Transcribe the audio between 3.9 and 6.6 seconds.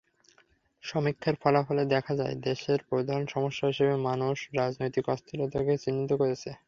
মানুষ রাজনৈতিক অস্থিরতাকে চিহ্নিত করেছে।